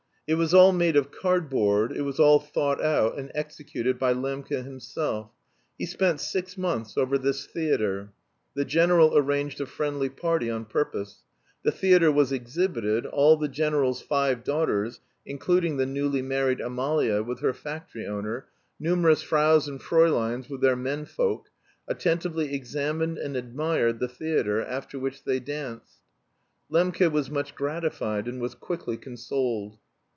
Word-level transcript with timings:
It 0.27 0.35
was 0.35 0.53
all 0.53 0.71
made 0.71 0.95
of 0.95 1.11
cardboard, 1.11 1.91
it 1.91 2.03
was 2.03 2.17
all 2.17 2.39
thought 2.39 2.81
out 2.81 3.17
and 3.19 3.29
executed 3.35 3.99
by 3.99 4.13
Lembke 4.13 4.63
himself. 4.63 5.29
He 5.77 5.85
spent 5.85 6.21
six 6.21 6.57
months 6.57 6.97
over 6.97 7.17
this 7.17 7.45
theatre. 7.45 8.13
The 8.53 8.63
general 8.63 9.17
arranged 9.17 9.59
a 9.59 9.65
friendly 9.65 10.07
party 10.07 10.49
on 10.49 10.63
purpose. 10.63 11.25
The 11.63 11.71
theatre 11.73 12.13
was 12.13 12.31
exhibited, 12.31 13.05
all 13.05 13.35
the 13.35 13.49
general's 13.49 14.01
five 14.01 14.45
daughters, 14.45 15.01
including 15.25 15.75
the 15.75 15.85
newly 15.85 16.21
married 16.21 16.61
Amalia 16.61 17.23
with 17.23 17.41
her 17.41 17.51
factory 17.51 18.07
owner, 18.07 18.45
numerous 18.79 19.21
fraus 19.21 19.67
and 19.67 19.81
frauleins 19.81 20.49
with 20.49 20.61
their 20.61 20.77
men 20.77 21.03
folk, 21.03 21.47
attentively 21.89 22.53
examined 22.53 23.17
and 23.17 23.35
admired 23.35 23.99
the 23.99 24.07
theatre, 24.07 24.61
after 24.63 24.97
which 24.97 25.25
they 25.25 25.41
danced. 25.41 25.97
Lembke 26.71 27.11
was 27.11 27.29
much 27.29 27.53
gratified 27.53 28.29
and 28.29 28.39
was 28.39 28.55
quickly 28.55 28.95
consoled. 28.95 29.77